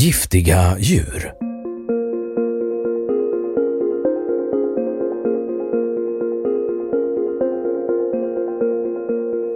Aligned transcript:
Giftiga 0.00 0.76
djur 0.78 1.32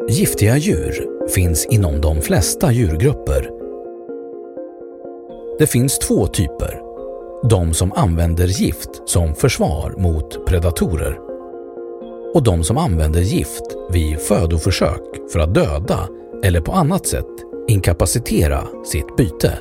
Giftiga 0.08 0.56
djur 0.56 1.08
finns 1.34 1.66
inom 1.66 2.00
de 2.00 2.20
flesta 2.20 2.72
djurgrupper. 2.72 3.50
Det 5.58 5.66
finns 5.66 5.98
två 5.98 6.26
typer. 6.26 6.80
De 7.48 7.74
som 7.74 7.92
använder 7.92 8.46
gift 8.46 8.90
som 9.04 9.34
försvar 9.34 9.94
mot 9.98 10.46
predatorer 10.46 11.18
och 12.34 12.42
de 12.42 12.64
som 12.64 12.78
använder 12.78 13.20
gift 13.20 13.76
vid 13.90 14.20
födoförsök 14.20 15.30
för 15.32 15.38
att 15.38 15.54
döda 15.54 16.08
eller 16.44 16.60
på 16.60 16.72
annat 16.72 17.06
sätt 17.06 17.26
inkapacitera 17.68 18.64
sitt 18.84 19.16
byte. 19.16 19.58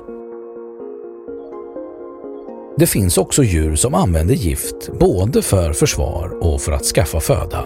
Det 2.77 2.87
finns 2.87 3.17
också 3.17 3.43
djur 3.43 3.75
som 3.75 3.93
använder 3.93 4.35
gift 4.35 4.89
både 4.99 5.41
för 5.41 5.73
försvar 5.73 6.37
och 6.41 6.61
för 6.61 6.71
att 6.71 6.83
skaffa 6.83 7.19
föda. 7.19 7.65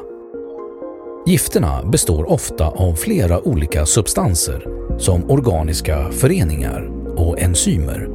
Gifterna 1.28 1.84
består 1.84 2.32
ofta 2.32 2.68
av 2.68 2.94
flera 2.96 3.48
olika 3.48 3.86
substanser 3.86 4.68
som 4.98 5.32
organiska 5.32 6.12
föreningar 6.12 6.90
och 7.18 7.40
enzymer. 7.40 8.10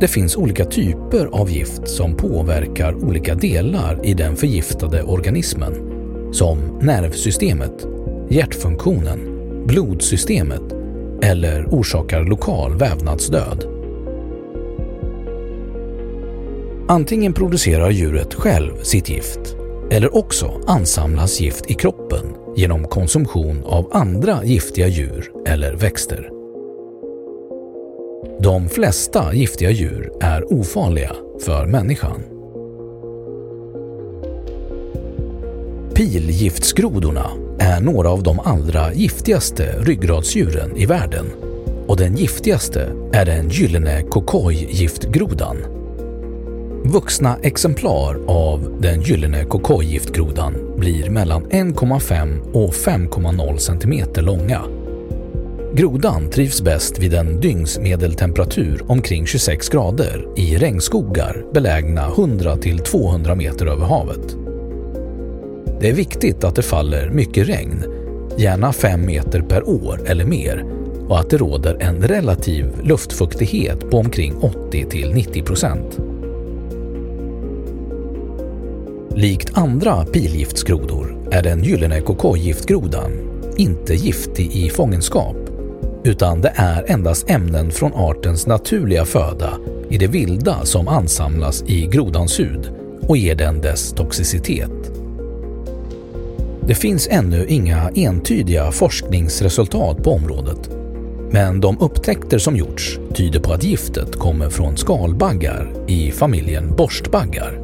Det 0.00 0.08
finns 0.08 0.36
olika 0.36 0.64
typer 0.64 1.26
av 1.26 1.50
gift 1.50 1.88
som 1.88 2.16
påverkar 2.16 2.94
olika 3.04 3.34
delar 3.34 4.06
i 4.06 4.14
den 4.14 4.36
förgiftade 4.36 5.02
organismen 5.02 5.74
som 6.32 6.58
nervsystemet, 6.82 7.86
hjärtfunktionen, 8.30 9.20
blodsystemet 9.66 10.62
eller 11.22 11.66
orsakar 11.70 12.24
lokal 12.24 12.78
vävnadsdöd. 12.78 13.77
Antingen 16.90 17.32
producerar 17.32 17.90
djuret 17.90 18.34
själv 18.34 18.82
sitt 18.82 19.08
gift 19.08 19.56
eller 19.90 20.16
också 20.16 20.60
ansamlas 20.66 21.40
gift 21.40 21.70
i 21.70 21.74
kroppen 21.74 22.24
genom 22.56 22.84
konsumtion 22.84 23.62
av 23.64 23.88
andra 23.92 24.44
giftiga 24.44 24.88
djur 24.88 25.32
eller 25.46 25.74
växter. 25.74 26.30
De 28.40 28.68
flesta 28.68 29.34
giftiga 29.34 29.70
djur 29.70 30.12
är 30.20 30.52
ofarliga 30.52 31.12
för 31.40 31.66
människan. 31.66 32.22
Pilgiftsgrodorna 35.94 37.30
är 37.58 37.80
några 37.80 38.10
av 38.10 38.22
de 38.22 38.40
allra 38.40 38.92
giftigaste 38.92 39.74
ryggradsdjuren 39.80 40.76
i 40.76 40.86
världen 40.86 41.26
och 41.86 41.96
den 41.96 42.16
giftigaste 42.16 42.92
är 43.12 43.24
den 43.24 43.48
gyllene 43.48 44.02
kokojgiftgrodan. 44.02 45.56
Vuxna 46.90 47.36
exemplar 47.42 48.16
av 48.26 48.78
den 48.80 49.00
gyllene 49.00 49.44
kokojgiftgrodan 49.44 50.54
blir 50.76 51.10
mellan 51.10 51.44
1,5 51.46 52.52
och 52.52 52.72
5,0 52.72 53.56
cm 53.56 54.24
långa. 54.24 54.62
Grodan 55.74 56.30
trivs 56.30 56.62
bäst 56.62 56.98
vid 56.98 57.14
en 57.14 57.40
dygnsmedeltemperatur 57.40 58.82
omkring 58.86 59.26
26 59.26 59.68
grader 59.68 60.28
i 60.36 60.56
regnskogar 60.56 61.44
belägna 61.54 62.08
100-200 62.08 63.34
meter 63.34 63.66
över 63.66 63.86
havet. 63.86 64.36
Det 65.80 65.88
är 65.88 65.94
viktigt 65.94 66.44
att 66.44 66.54
det 66.54 66.62
faller 66.62 67.10
mycket 67.10 67.48
regn, 67.48 67.84
gärna 68.36 68.72
5 68.72 69.06
meter 69.06 69.40
per 69.40 69.68
år 69.68 70.00
eller 70.06 70.24
mer, 70.24 70.64
och 71.08 71.20
att 71.20 71.30
det 71.30 71.36
råder 71.36 71.76
en 71.80 72.02
relativ 72.02 72.66
luftfuktighet 72.82 73.90
på 73.90 73.98
omkring 73.98 74.34
80-90 74.34 75.44
procent. 75.44 75.98
Likt 79.18 79.50
andra 79.54 80.04
pilgiftsgrodor 80.04 81.28
är 81.30 81.42
den 81.42 81.64
gyllene 81.64 82.00
kokojgiftgrodan 82.00 83.12
inte 83.56 83.94
giftig 83.94 84.52
i 84.52 84.70
fångenskap 84.70 85.36
utan 86.04 86.40
det 86.40 86.52
är 86.54 86.90
endast 86.90 87.30
ämnen 87.30 87.70
från 87.70 87.94
artens 87.94 88.46
naturliga 88.46 89.04
föda 89.04 89.58
i 89.90 89.98
det 89.98 90.06
vilda 90.06 90.64
som 90.64 90.88
ansamlas 90.88 91.64
i 91.66 91.86
grodans 91.86 92.40
hud 92.40 92.70
och 93.02 93.16
ger 93.16 93.34
den 93.34 93.60
dess 93.60 93.92
toxicitet. 93.92 94.92
Det 96.66 96.74
finns 96.74 97.08
ännu 97.10 97.46
inga 97.48 97.90
entydiga 97.94 98.72
forskningsresultat 98.72 100.02
på 100.02 100.10
området 100.10 100.70
men 101.30 101.60
de 101.60 101.78
upptäckter 101.80 102.38
som 102.38 102.56
gjorts 102.56 102.98
tyder 103.14 103.40
på 103.40 103.52
att 103.52 103.64
giftet 103.64 104.16
kommer 104.16 104.50
från 104.50 104.76
skalbaggar 104.76 105.72
i 105.86 106.10
familjen 106.10 106.76
borstbaggar. 106.76 107.57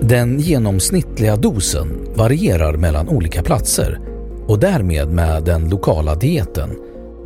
Den 0.00 0.38
genomsnittliga 0.38 1.36
dosen 1.36 1.88
varierar 2.14 2.76
mellan 2.76 3.08
olika 3.08 3.42
platser 3.42 4.00
och 4.46 4.58
därmed 4.58 5.08
med 5.08 5.44
den 5.44 5.68
lokala 5.68 6.14
dieten 6.14 6.70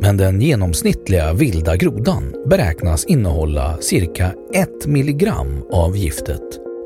men 0.01 0.17
den 0.17 0.41
genomsnittliga 0.41 1.33
vilda 1.33 1.75
grodan 1.75 2.33
beräknas 2.45 3.05
innehålla 3.05 3.77
cirka 3.81 4.33
1 4.53 4.85
milligram 4.85 5.63
av 5.71 5.97
giftet 5.97 6.41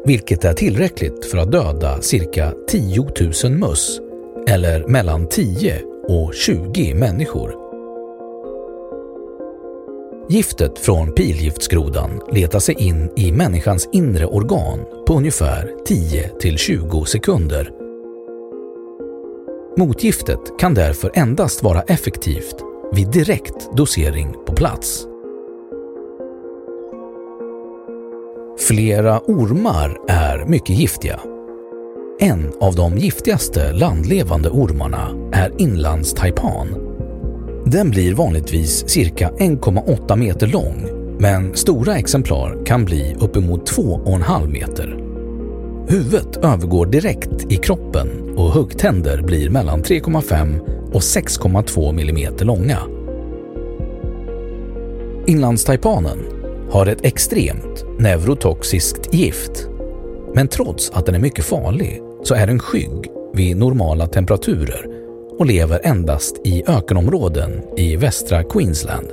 vilket 0.06 0.46
är 0.46 0.54
tillräckligt 0.54 1.26
för 1.26 1.38
att 1.38 1.52
döda 1.52 2.02
cirka 2.02 2.54
10 2.70 3.08
000 3.44 3.52
möss 3.52 4.00
eller 4.48 4.88
mellan 4.88 5.28
10 5.30 5.82
och 6.08 6.34
20 6.34 6.94
människor. 6.94 7.67
Giftet 10.30 10.80
från 10.80 11.12
pilgiftsgrodan 11.12 12.22
letar 12.32 12.60
sig 12.60 12.76
in 12.76 13.12
i 13.16 13.32
människans 13.32 13.90
inre 13.92 14.26
organ 14.26 14.80
på 15.08 15.14
ungefär 15.14 15.76
10-20 15.88 17.06
sekunder. 17.06 17.72
Motgiftet 19.78 20.40
kan 20.60 20.74
därför 20.74 21.12
endast 21.14 21.64
vara 21.64 21.82
effektivt 21.82 22.56
vid 22.92 23.12
direkt 23.12 23.78
dosering 23.78 24.36
på 24.46 24.54
plats. 24.54 25.06
Flera 28.60 29.20
ormar 29.20 29.98
är 30.08 30.46
mycket 30.46 30.80
giftiga. 30.80 31.20
En 32.20 32.54
av 32.60 32.76
de 32.76 32.98
giftigaste 32.98 33.74
landlevande 33.74 34.50
ormarna 34.50 35.30
är 35.34 35.62
inlandstaipan. 35.62 36.87
Den 37.72 37.90
blir 37.90 38.14
vanligtvis 38.14 38.90
cirka 38.90 39.30
1,8 39.30 40.16
meter 40.16 40.48
lång 40.48 40.88
men 41.20 41.56
stora 41.56 41.98
exemplar 41.98 42.66
kan 42.66 42.86
bli 42.86 43.16
uppemot 43.20 43.72
2,5 43.72 44.52
meter. 44.52 44.98
Huvudet 45.88 46.38
övergår 46.38 46.86
direkt 46.86 47.52
i 47.52 47.56
kroppen 47.56 48.36
och 48.38 48.50
huggtänder 48.50 49.22
blir 49.22 49.50
mellan 49.50 49.84
3,5 49.84 50.60
och 50.94 51.02
6,2 51.02 51.90
mm 51.90 52.34
långa. 52.40 52.80
Inlandstaipanen 55.26 56.20
har 56.72 56.86
ett 56.86 57.06
extremt 57.06 57.86
neurotoxiskt 58.00 59.14
gift. 59.14 59.68
Men 60.36 60.48
trots 60.48 60.90
att 60.90 61.06
den 61.06 61.16
är 61.16 61.20
mycket 61.20 61.46
farlig 61.46 62.02
så 62.24 62.34
är 62.34 62.48
den 62.48 62.60
skygg 62.60 63.12
vid 63.34 63.58
normala 63.58 64.08
temperaturer 64.08 64.97
och 65.38 65.46
lever 65.46 65.80
endast 65.84 66.36
i 66.44 66.64
ökenområden 66.68 67.62
i 67.78 67.96
västra 67.96 68.44
Queensland. 68.44 69.08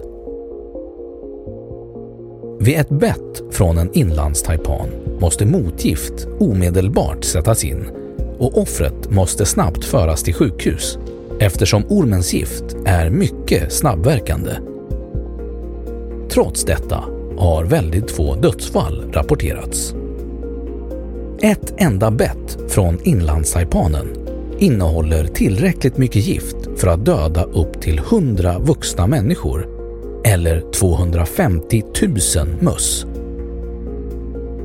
Vid 2.60 2.78
ett 2.78 2.88
bett 2.88 3.42
från 3.50 3.78
en 3.78 3.92
inlandstaipan 3.92 4.88
måste 5.20 5.46
motgift 5.46 6.26
omedelbart 6.40 7.24
sättas 7.24 7.64
in 7.64 7.84
och 8.38 8.58
offret 8.58 9.10
måste 9.10 9.46
snabbt 9.46 9.84
föras 9.84 10.22
till 10.22 10.34
sjukhus 10.34 10.98
eftersom 11.40 11.84
ormens 11.88 12.34
gift 12.34 12.64
är 12.84 13.10
mycket 13.10 13.72
snabbverkande. 13.72 14.52
Trots 16.28 16.64
detta 16.64 17.04
har 17.36 17.64
väldigt 17.64 18.10
få 18.10 18.34
dödsfall 18.34 19.12
rapporterats. 19.12 19.94
Ett 21.40 21.74
enda 21.76 22.10
bett 22.10 22.58
från 22.68 22.98
inlandstaipanen 23.02 24.23
innehåller 24.58 25.26
tillräckligt 25.26 25.96
mycket 25.96 26.26
gift 26.26 26.56
för 26.76 26.88
att 26.88 27.04
döda 27.04 27.44
upp 27.44 27.80
till 27.80 27.98
100 27.98 28.58
vuxna 28.58 29.06
människor 29.06 29.68
eller 30.24 30.70
250 30.70 31.82
000 32.02 32.48
möss. 32.60 33.06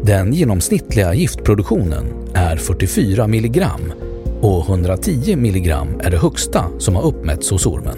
Den 0.03 0.33
genomsnittliga 0.33 1.13
giftproduktionen 1.13 2.06
är 2.33 2.56
44 2.56 3.27
milligram 3.27 3.94
och 4.41 4.69
110 4.69 5.36
milligram 5.36 5.88
är 6.00 6.12
det 6.12 6.18
högsta 6.18 6.65
som 6.77 6.95
har 6.95 7.03
uppmätts 7.06 7.50
hos 7.50 7.65
ormen. 7.65 7.97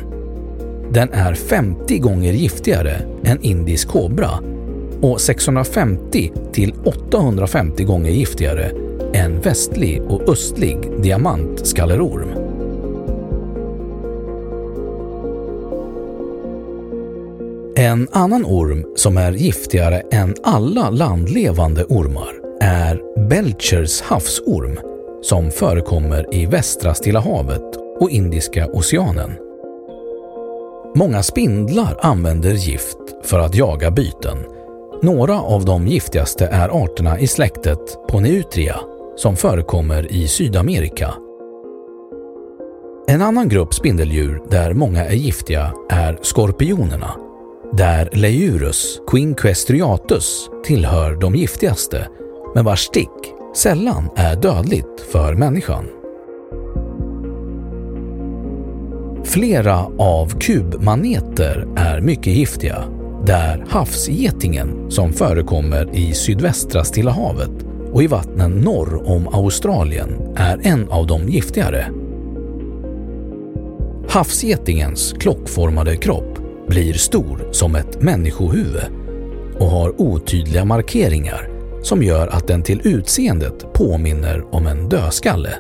Den 0.92 1.10
är 1.14 1.34
50 1.34 1.98
gånger 1.98 2.34
giftigare 2.34 3.02
än 3.24 3.42
indisk 3.42 3.88
kobra 3.88 4.30
och 5.02 5.22
650 5.22 6.32
till 6.52 6.74
850 6.86 7.84
gånger 7.84 8.12
giftigare 8.12 8.72
en 9.14 9.42
västlig 9.42 10.02
och 10.02 10.30
östlig 10.30 10.78
diamantskallerorm. 11.04 12.30
En 17.76 18.08
annan 18.12 18.46
orm 18.46 18.86
som 18.96 19.18
är 19.18 19.32
giftigare 19.32 20.00
än 20.12 20.36
alla 20.44 20.90
landlevande 20.90 21.84
ormar 21.84 22.34
är 22.62 23.28
Belchers 23.30 24.02
havsorm 24.02 24.80
som 25.22 25.52
förekommer 25.52 26.36
i 26.36 26.46
västra 26.46 26.94
Stilla 26.94 27.20
havet 27.20 27.78
och 28.00 28.10
Indiska 28.10 28.68
oceanen. 28.68 29.32
Många 30.96 31.24
spindlar 31.24 32.00
använder 32.02 32.54
gift 32.54 32.98
för 33.24 33.40
att 33.40 33.56
jaga 33.56 33.92
byten. 33.92 34.38
Några 35.02 35.42
av 35.42 35.66
de 35.66 35.88
giftigaste 35.88 36.46
är 36.46 36.84
arterna 36.84 37.20
i 37.20 37.28
släktet 37.28 37.98
Poneutria 38.10 38.80
som 39.22 39.36
förekommer 39.36 40.12
i 40.12 40.28
Sydamerika. 40.28 41.14
En 43.08 43.22
annan 43.22 43.50
grupp 43.50 43.74
spindeldjur 43.74 44.42
där 44.50 44.74
många 44.74 45.06
är 45.06 45.16
giftiga 45.16 45.74
är 45.90 46.20
skorpionerna, 46.22 47.16
där 47.74 48.10
Leiurus 48.14 49.02
quinquestriatus 49.08 50.50
tillhör 50.64 51.16
de 51.16 51.36
giftigaste, 51.36 52.08
men 52.56 52.66
vars 52.66 52.80
stick 52.80 53.34
sällan 53.56 54.10
är 54.16 54.36
dödligt 54.36 55.02
för 55.12 55.36
människan. 55.36 55.86
Flera 59.24 59.86
av 59.98 60.40
kubmaneter 60.40 61.68
är 61.76 62.02
mycket 62.02 62.34
giftiga, 62.34 62.84
där 63.26 63.66
havsgetingen 63.70 64.92
som 64.92 65.14
förekommer 65.14 65.96
i 65.96 66.14
sydvästra 66.14 66.84
Stilla 66.84 67.12
havet 67.12 67.71
och 67.92 68.04
i 68.04 68.08
vattnen 68.08 68.52
norr 68.52 69.10
om 69.10 69.28
Australien 69.28 70.10
är 70.36 70.60
en 70.64 70.90
av 70.90 71.08
de 71.08 71.30
giftigare. 71.30 71.86
Havsgetingens 74.10 75.14
klockformade 75.20 75.96
kropp 75.96 76.40
blir 76.68 76.94
stor 76.94 77.50
som 77.52 77.76
ett 77.76 78.02
människohuvud 78.02 78.84
och 79.60 79.68
har 79.68 80.02
otydliga 80.02 80.66
markeringar 80.66 81.50
som 81.82 82.04
gör 82.04 82.28
att 82.28 82.48
den 82.48 82.64
till 82.64 82.82
utseendet 82.84 83.74
påminner 83.74 84.56
om 84.56 84.68
en 84.68 84.90
dödskalle. 84.90 85.54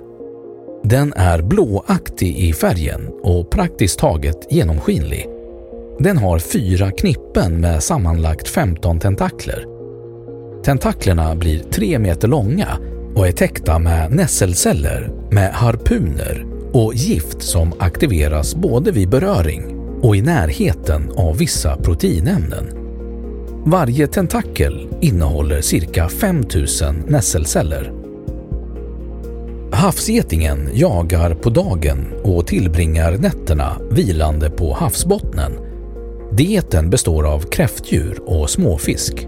Den 0.83 1.13
är 1.15 1.41
blåaktig 1.41 2.37
i 2.37 2.53
färgen 2.53 3.09
och 3.23 3.51
praktiskt 3.51 3.99
taget 3.99 4.47
genomskinlig. 4.49 5.27
Den 5.99 6.17
har 6.17 6.39
fyra 6.39 6.91
knippen 6.91 7.61
med 7.61 7.83
sammanlagt 7.83 8.47
15 8.47 8.99
tentakler. 8.99 9.70
Tentaklerna 10.63 11.35
blir 11.35 11.59
tre 11.59 11.99
meter 11.99 12.27
långa 12.27 12.67
och 13.15 13.27
är 13.27 13.31
täckta 13.31 13.79
med 13.79 14.11
nässelceller 14.11 15.11
med 15.31 15.53
harpuner 15.53 16.45
och 16.73 16.93
gift 16.93 17.41
som 17.41 17.73
aktiveras 17.79 18.55
både 18.55 18.91
vid 18.91 19.09
beröring 19.09 19.77
och 20.01 20.15
i 20.15 20.21
närheten 20.21 21.11
av 21.15 21.37
vissa 21.37 21.77
proteinämnen. 21.77 22.81
Varje 23.65 24.07
tentakel 24.07 24.87
innehåller 25.01 25.61
cirka 25.61 26.09
5000 26.09 27.03
nässelceller. 27.07 27.93
Havsgetingen 29.71 30.69
jagar 30.73 31.33
på 31.33 31.49
dagen 31.49 32.13
och 32.23 32.47
tillbringar 32.47 33.17
nätterna 33.17 33.77
vilande 33.91 34.49
på 34.49 34.73
havsbottnen. 34.73 35.51
Dieten 36.31 36.89
består 36.89 37.27
av 37.27 37.39
kräftdjur 37.39 38.19
och 38.25 38.49
småfisk. 38.49 39.27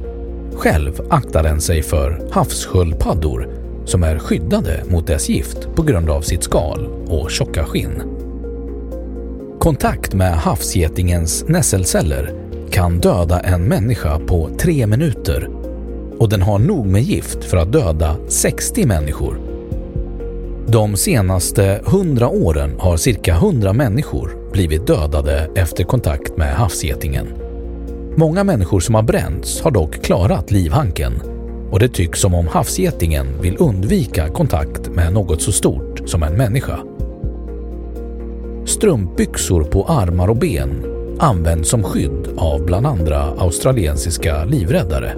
Själv 0.56 1.02
aktar 1.10 1.44
den 1.44 1.62
sig 1.62 1.84
för 1.84 2.28
havssköldpaddor 2.32 3.50
som 3.86 4.04
är 4.04 4.20
skyddade 4.20 4.84
mot 4.90 5.08
dess 5.08 5.30
gift 5.30 5.76
på 5.76 5.84
grund 5.84 6.10
av 6.10 6.22
sitt 6.22 6.44
skal 6.44 6.88
och 7.08 7.32
tjocka 7.32 7.66
skinn. 7.66 8.04
Kontakt 9.60 10.14
med 10.14 10.38
havsgetingens 10.38 11.46
nässelceller 11.48 12.34
kan 12.72 13.00
döda 13.00 13.40
en 13.40 13.64
människa 13.64 14.20
på 14.20 14.50
tre 14.60 14.88
minuter 14.88 15.50
och 16.20 16.30
den 16.30 16.42
har 16.42 16.60
nog 16.60 16.86
med 16.86 17.02
gift 17.02 17.44
för 17.44 17.58
att 17.58 17.72
döda 17.72 18.16
60 18.28 18.86
människor. 18.86 19.40
De 20.68 20.96
senaste 20.96 21.82
100 21.88 22.30
åren 22.30 22.76
har 22.80 22.98
cirka 22.98 23.34
100 23.34 23.74
människor 23.74 24.52
blivit 24.52 24.88
dödade 24.88 25.50
efter 25.56 25.84
kontakt 25.84 26.38
med 26.38 26.56
havsgetingen. 26.56 27.28
Många 28.16 28.44
människor 28.44 28.80
som 28.80 28.96
har 28.96 29.04
bränts 29.04 29.62
har 29.62 29.72
dock 29.72 30.04
klarat 30.04 30.52
livhanken 30.52 31.14
och 31.72 31.80
det 31.80 31.90
tycks 31.90 32.20
som 32.20 32.34
om 32.34 32.48
havsgetingen 32.48 33.42
vill 33.42 33.58
undvika 33.60 34.30
kontakt 34.30 34.90
med 34.90 35.14
något 35.14 35.42
så 35.42 35.52
stort 35.52 36.10
som 36.10 36.24
en 36.24 36.38
människa. 36.38 36.80
Strumpbyxor 38.66 39.64
på 39.64 39.86
armar 39.86 40.28
och 40.28 40.36
ben 40.36 40.86
används 41.20 41.70
som 41.70 41.84
skydd 41.84 42.28
av 42.38 42.66
bland 42.66 42.88
andra 42.88 43.22
australiensiska 43.38 44.46
livräddare. 44.46 45.16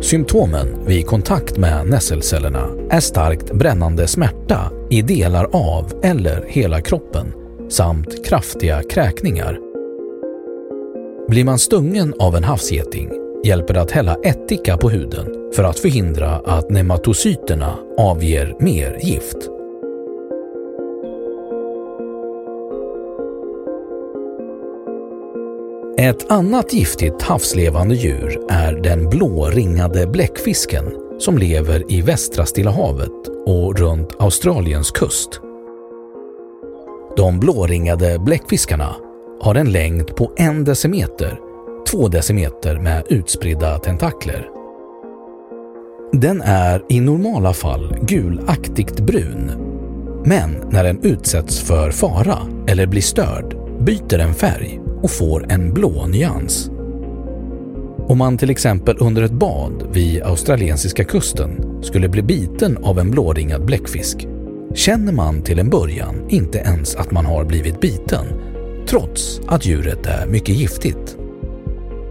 Symptomen 0.00 0.86
vid 0.86 1.06
kontakt 1.06 1.56
med 1.56 1.86
nässelcellerna 1.86 2.68
är 2.90 3.00
starkt 3.00 3.52
brännande 3.52 4.06
smärta 4.06 4.70
i 4.90 5.02
delar 5.02 5.48
av 5.52 5.92
eller 6.02 6.44
hela 6.48 6.80
kroppen 6.80 7.32
samt 7.68 8.26
kraftiga 8.26 8.82
kräkningar. 8.82 9.63
Blir 11.28 11.44
man 11.44 11.58
stungen 11.58 12.14
av 12.18 12.36
en 12.36 12.44
havsgeting 12.44 13.10
hjälper 13.44 13.74
det 13.74 13.80
att 13.80 13.90
hälla 13.90 14.14
ättika 14.14 14.76
på 14.76 14.90
huden 14.90 15.52
för 15.54 15.64
att 15.64 15.78
förhindra 15.78 16.30
att 16.30 16.70
nematocyterna 16.70 17.78
avger 17.98 18.56
mer 18.60 18.98
gift. 19.02 19.36
Ett 25.98 26.30
annat 26.30 26.72
giftigt 26.72 27.22
havslevande 27.22 27.94
djur 27.94 28.40
är 28.50 28.72
den 28.72 29.10
blåringade 29.10 30.06
bläckfisken 30.06 30.84
som 31.18 31.38
lever 31.38 31.92
i 31.92 32.00
västra 32.00 32.46
Stilla 32.46 32.70
havet 32.70 33.28
och 33.46 33.78
runt 33.78 34.16
Australiens 34.18 34.90
kust. 34.90 35.40
De 37.16 37.40
blåringade 37.40 38.18
bläckfiskarna 38.18 38.96
har 39.40 39.54
en 39.54 39.72
längd 39.72 40.16
på 40.16 40.32
en 40.36 40.64
decimeter, 40.64 41.38
två 41.90 42.08
decimeter 42.08 42.78
med 42.78 43.04
utspridda 43.08 43.78
tentakler. 43.78 44.48
Den 46.12 46.42
är 46.42 46.84
i 46.88 47.00
normala 47.00 47.52
fall 47.52 47.96
gulaktigt 48.02 49.00
brun, 49.00 49.50
men 50.24 50.50
när 50.70 50.84
den 50.84 51.00
utsätts 51.02 51.60
för 51.60 51.90
fara 51.90 52.38
eller 52.66 52.86
blir 52.86 53.02
störd 53.02 53.56
byter 53.80 54.18
den 54.18 54.34
färg 54.34 54.80
och 55.02 55.10
får 55.10 55.52
en 55.52 55.74
blå 55.74 56.06
nyans. 56.06 56.70
Om 58.06 58.18
man 58.18 58.38
till 58.38 58.50
exempel 58.50 58.96
under 59.00 59.22
ett 59.22 59.32
bad 59.32 59.88
vid 59.92 60.22
australiensiska 60.22 61.04
kusten 61.04 61.82
skulle 61.82 62.08
bli 62.08 62.22
biten 62.22 62.76
av 62.84 62.98
en 62.98 63.10
blåringad 63.10 63.64
bläckfisk 63.64 64.26
känner 64.74 65.12
man 65.12 65.42
till 65.42 65.58
en 65.58 65.70
början 65.70 66.14
inte 66.28 66.58
ens 66.58 66.96
att 66.96 67.10
man 67.10 67.26
har 67.26 67.44
blivit 67.44 67.80
biten, 67.80 68.26
trots 68.86 69.40
att 69.46 69.66
djuret 69.66 70.06
är 70.06 70.26
mycket 70.26 70.54
giftigt. 70.54 71.16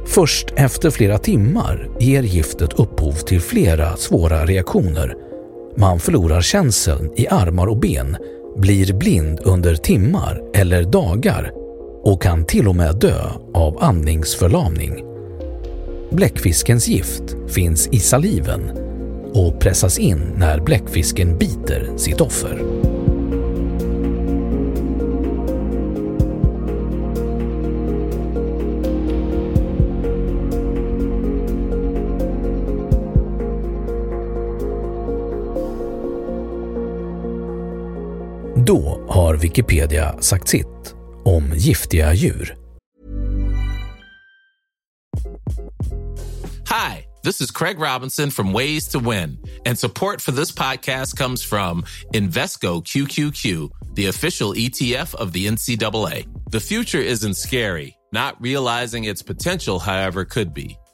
Först 0.06 0.54
efter 0.56 0.90
flera 0.90 1.18
timmar 1.18 1.90
ger 2.00 2.24
giftet 2.24 2.74
upphov 2.74 3.14
till 3.14 3.42
flera 3.42 3.98
svåra 3.98 4.46
reaktioner. 4.46 5.16
Man 5.78 6.00
förlorar 6.00 6.42
känseln 6.42 7.12
i 7.16 7.28
armar 7.28 7.68
och 7.68 7.80
ben, 7.80 8.18
blir 8.58 8.94
blind 8.94 9.40
under 9.44 9.76
timmar 9.76 10.42
eller 10.54 10.84
dagar 10.84 11.52
och 12.04 12.22
kan 12.22 12.46
till 12.46 12.68
och 12.68 12.76
med 12.76 12.96
dö 12.96 13.22
av 13.54 13.84
andningsförlamning. 13.84 15.04
Bläckfiskens 16.12 16.88
gift 16.88 17.36
finns 17.48 17.88
i 17.88 18.00
saliven 18.00 18.72
och 19.34 19.60
pressas 19.60 20.00
in 20.00 20.22
när 20.38 20.60
bläckfisken 20.60 21.38
biter 21.38 21.98
sitt 21.98 22.22
offer. 22.22 22.93
Wikipedia 39.44 40.16
sagt 40.22 40.50
sitt 40.50 40.96
om 41.26 41.52
giftiga 41.54 42.14
djur. 42.16 42.56
Hi, 46.68 47.06
this 47.24 47.42
is 47.42 47.52
Craig 47.52 47.78
Robinson 47.80 48.30
from 48.30 48.54
Ways 48.54 48.88
to 48.90 49.00
Win, 49.00 49.38
and 49.66 49.78
support 49.78 50.22
for 50.22 50.32
this 50.32 50.52
podcast 50.52 51.18
comes 51.18 51.44
from 51.44 51.84
Invesco 52.14 52.82
QQQ, 52.82 53.70
the 53.96 54.08
official 54.08 54.54
ETF 54.54 55.14
of 55.16 55.34
the 55.34 55.48
NCAA. 55.48 56.26
The 56.52 56.60
future 56.60 57.02
isn't 57.02 57.36
scary. 57.36 57.98
Not 58.14 58.42
realizing 58.42 59.06
its 59.06 59.22
potential, 59.22 59.80
however, 59.80 60.24
could 60.24 60.54
be. 60.54 60.78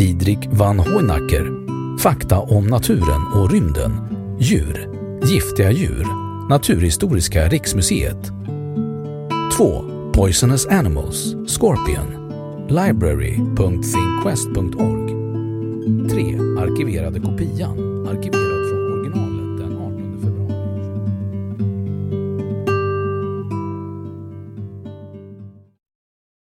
Didrik 0.00 0.48
van 0.50 0.78
Hoenacker. 0.78 1.50
Fakta 1.98 2.38
om 2.38 2.66
naturen 2.66 3.26
och 3.34 3.50
rymden. 3.50 3.92
Djur. 4.38 4.88
Giftiga 5.24 5.70
djur. 5.70 6.06
Naturhistoriska 6.48 7.48
riksmuseet. 7.48 8.32
2. 9.56 9.84
Poisonous 10.12 10.66
Animals. 10.66 11.34
Scorpion. 11.46 12.06
Library.thinkquest.org 12.68 15.10
3. 16.10 16.38
Arkiverade 16.58 17.20
kopian. 17.20 18.06
Arkiverade 18.08 18.49